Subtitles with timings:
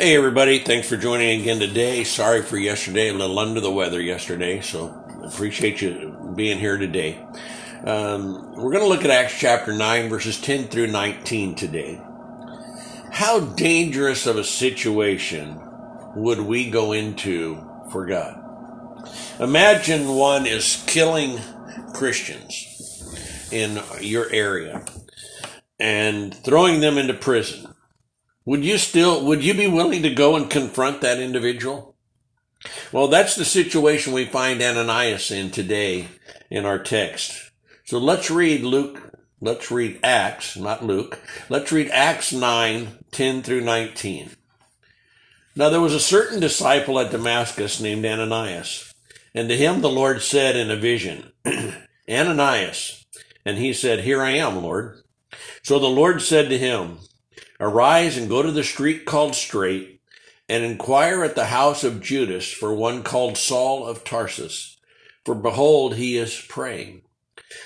[0.00, 0.60] Hey, everybody.
[0.60, 2.04] Thanks for joining again today.
[2.04, 4.94] Sorry for yesterday, a little under the weather yesterday, so
[5.24, 7.20] appreciate you being here today.
[7.82, 12.00] Um, we're going to look at Acts chapter 9, verses 10 through 19 today.
[13.10, 15.60] How dangerous of a situation
[16.14, 17.60] would we go into
[17.90, 18.40] for God?
[19.40, 21.40] Imagine one is killing
[21.92, 24.84] Christians in your area
[25.80, 27.74] and throwing them into prison
[28.48, 31.94] would you still, would you be willing to go and confront that individual?
[32.92, 36.08] Well, that's the situation we find Ananias in today
[36.48, 37.50] in our text.
[37.84, 41.20] So let's read Luke, let's read Acts, not Luke.
[41.50, 44.30] Let's read Acts 9, 10 through 19.
[45.54, 48.94] Now there was a certain disciple at Damascus named Ananias,
[49.34, 51.32] and to him the Lord said in a vision,
[52.08, 53.04] Ananias.
[53.44, 55.02] And he said, Here I am, Lord.
[55.62, 57.00] So the Lord said to him,
[57.60, 60.00] Arise and go to the street called Straight,
[60.48, 64.78] and inquire at the house of Judas for one called Saul of Tarsus.
[65.24, 67.02] For behold, he is praying.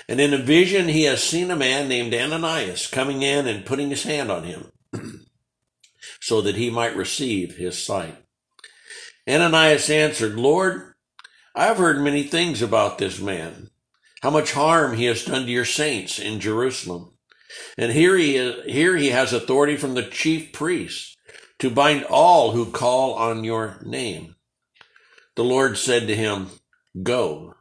[0.07, 3.89] And in a vision he has seen a man named Ananias coming in and putting
[3.89, 4.71] his hand on him,
[6.19, 8.17] so that he might receive his sight.
[9.27, 10.93] Ananias answered, Lord,
[11.55, 13.69] I have heard many things about this man,
[14.21, 17.11] how much harm he has done to your saints in Jerusalem.
[17.77, 21.15] And here he is, here he has authority from the chief priests
[21.59, 24.35] to bind all who call on your name.
[25.35, 26.49] The Lord said to him,
[27.01, 27.55] Go,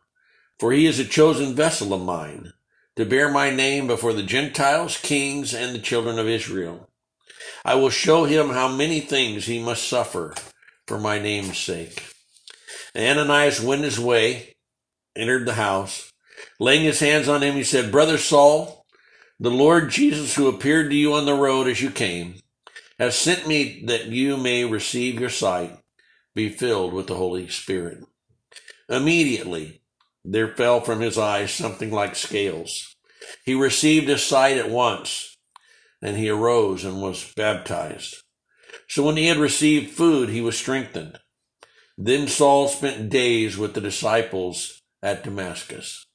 [0.58, 2.52] for he is a chosen vessel of mine
[2.96, 6.90] to bear my name before the Gentiles, kings, and the children of Israel.
[7.64, 10.34] I will show him how many things he must suffer
[10.86, 12.04] for my name's sake.
[12.96, 14.56] Ananias went his way,
[15.16, 16.12] entered the house.
[16.58, 18.81] Laying his hands on him, he said, Brother Saul,
[19.40, 22.36] the Lord Jesus, who appeared to you on the road as you came,
[22.98, 25.78] has sent me that you may receive your sight,
[26.34, 28.04] be filled with the Holy Spirit.
[28.88, 29.82] Immediately
[30.24, 32.94] there fell from his eyes something like scales.
[33.44, 35.36] He received his sight at once,
[36.00, 38.16] and he arose and was baptized.
[38.88, 41.18] So when he had received food, he was strengthened.
[41.96, 46.06] Then Saul spent days with the disciples at Damascus.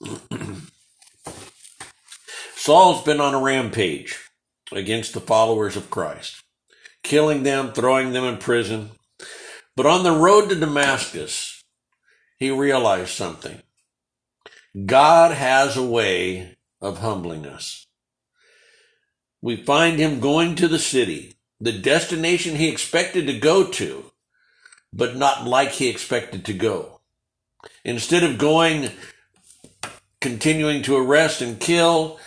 [2.64, 4.18] Saul's been on a rampage
[4.72, 6.42] against the followers of Christ,
[7.02, 8.92] killing them, throwing them in prison.
[9.76, 11.62] But on the road to Damascus,
[12.38, 13.60] he realized something.
[14.86, 17.86] God has a way of humbling us.
[19.42, 24.10] We find him going to the city, the destination he expected to go to,
[24.90, 27.00] but not like he expected to go.
[27.84, 28.90] Instead of going,
[30.22, 32.18] continuing to arrest and kill,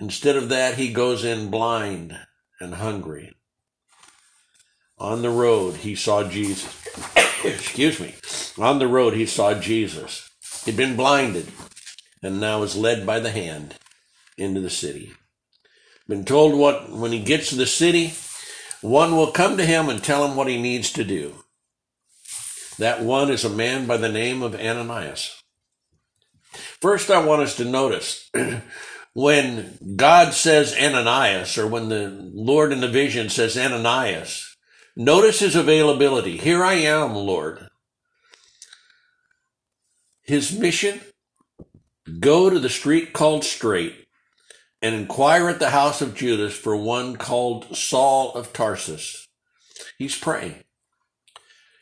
[0.00, 2.18] Instead of that, he goes in blind
[2.58, 3.36] and hungry.
[4.96, 6.74] On the road, he saw Jesus.
[7.44, 8.14] Excuse me.
[8.56, 10.30] On the road, he saw Jesus.
[10.64, 11.48] He'd been blinded
[12.22, 13.74] and now is led by the hand
[14.38, 15.12] into the city.
[16.08, 18.14] Been told what, when he gets to the city,
[18.80, 21.44] one will come to him and tell him what he needs to do.
[22.78, 25.42] That one is a man by the name of Ananias.
[26.80, 28.30] First, I want us to notice
[29.12, 34.56] when God says Ananias, or when the Lord in the vision says Ananias,
[34.96, 36.36] notice his availability.
[36.36, 37.66] Here I am, Lord.
[40.22, 41.00] His mission
[42.20, 44.06] go to the street called Straight
[44.80, 49.26] and inquire at the house of Judas for one called Saul of Tarsus.
[49.98, 50.62] He's praying.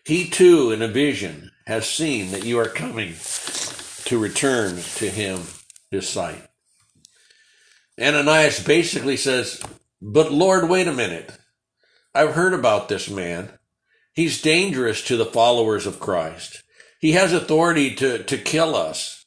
[0.05, 3.15] He too, in a vision, has seen that you are coming
[4.06, 5.43] to return to him
[5.91, 6.47] his sight.
[8.00, 9.62] Ananias basically says,
[10.00, 11.32] But Lord, wait a minute.
[12.14, 13.50] I've heard about this man.
[14.12, 16.62] He's dangerous to the followers of Christ.
[17.00, 19.26] He has authority to, to kill us.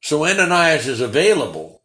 [0.00, 1.82] So Ananias is available,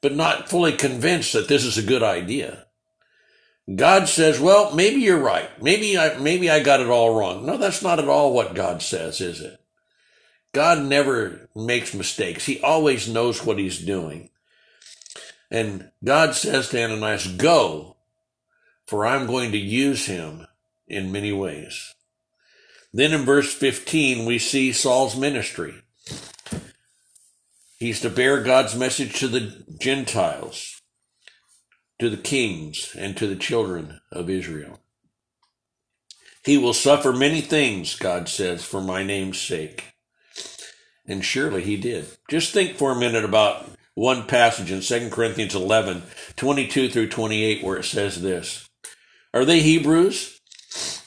[0.00, 2.66] but not fully convinced that this is a good idea.
[3.74, 5.50] God says, well, maybe you're right.
[5.62, 7.44] Maybe I, maybe I got it all wrong.
[7.44, 9.60] No, that's not at all what God says, is it?
[10.54, 12.46] God never makes mistakes.
[12.46, 14.30] He always knows what he's doing.
[15.50, 17.96] And God says to Ananias, Go,
[18.86, 20.46] for I'm going to use him
[20.86, 21.94] in many ways.
[22.92, 25.74] Then in verse 15, we see Saul's ministry.
[27.78, 30.80] He's to bear God's message to the Gentiles,
[31.98, 34.80] to the kings, and to the children of Israel.
[36.44, 39.92] He will suffer many things, God says, for my name's sake.
[41.06, 42.06] And surely he did.
[42.28, 46.04] Just think for a minute about one passage in 2 Corinthians 11,
[46.36, 48.68] 22 through 28, where it says this
[49.34, 50.40] Are they Hebrews?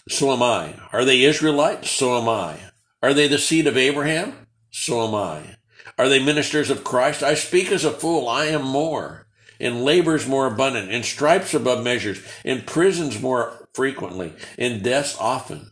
[0.09, 0.75] So am I.
[0.91, 1.89] Are they Israelites?
[1.89, 2.59] So am I.
[3.01, 4.47] Are they the seed of Abraham?
[4.71, 5.55] So am I.
[5.97, 7.23] Are they ministers of Christ?
[7.23, 8.27] I speak as a fool.
[8.27, 9.25] I am more.
[9.57, 15.70] In labors more abundant, in stripes above measures, in prisons more frequently, in deaths often.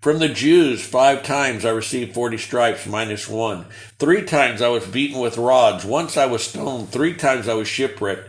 [0.00, 3.66] From the Jews, five times I received 40 stripes minus one.
[3.98, 5.84] Three times I was beaten with rods.
[5.84, 6.90] Once I was stoned.
[6.90, 8.28] Three times I was shipwrecked.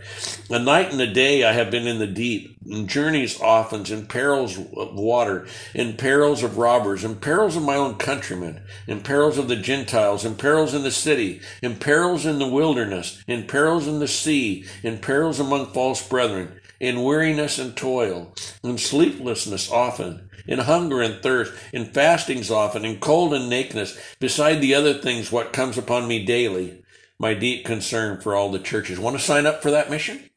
[0.50, 4.08] A night and a day I have been in the deep, in journeys often, in
[4.08, 5.46] perils of water,
[5.76, 10.26] in perils of robbers, in perils of my own countrymen, in perils of the Gentiles,
[10.26, 14.66] in perils in the city, in perils in the wilderness, in perils in the sea,
[14.82, 18.34] in perils among false brethren, in weariness and toil,
[18.64, 24.56] in sleeplessness often in hunger and thirst, in fastings often, in cold and nakedness, beside
[24.62, 26.84] the other things what comes upon me daily,
[27.20, 29.00] my deep concern for all the churches.
[29.00, 30.28] Want to sign up for that mission?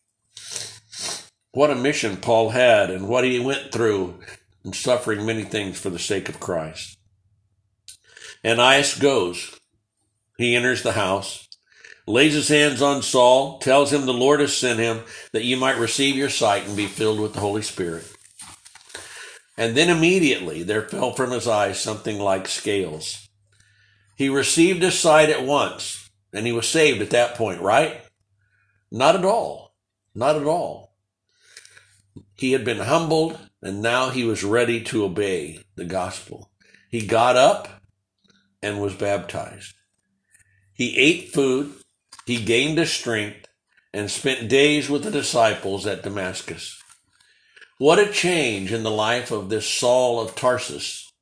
[1.53, 4.21] What a mission Paul had and what he went through
[4.63, 6.99] in suffering many things for the sake of Christ.
[8.45, 9.59] Ananias goes.
[10.37, 11.49] He enters the house,
[12.07, 15.03] lays his hands on Saul, tells him the Lord has sent him
[15.33, 18.05] that you might receive your sight and be filled with the Holy Spirit.
[19.57, 23.29] And then immediately there fell from his eyes something like scales.
[24.17, 28.03] He received his sight at once, and he was saved at that point, right?
[28.91, 29.75] Not at all.
[30.15, 30.95] Not at all.
[32.35, 36.51] He had been humbled, and now he was ready to obey the gospel.
[36.91, 37.69] He got up
[38.63, 39.75] and was baptized.
[40.75, 41.73] He ate food,
[42.27, 43.49] he gained his strength,
[43.93, 46.81] and spent days with the disciples at Damascus.
[47.79, 51.13] What a change in the life of this Saul of Tarsus.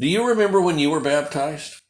[0.00, 1.80] Do you remember when you were baptized?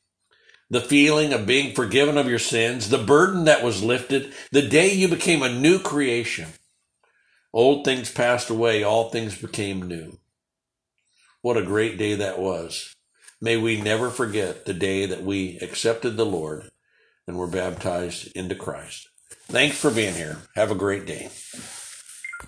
[0.68, 4.92] The feeling of being forgiven of your sins, the burden that was lifted, the day
[4.92, 6.48] you became a new creation.
[7.52, 10.18] Old things passed away, all things became new.
[11.40, 12.94] What a great day that was.
[13.40, 16.70] May we never forget the day that we accepted the Lord
[17.26, 19.08] and were baptized into Christ.
[19.46, 20.38] Thanks for being here.
[20.54, 21.30] Have a great day.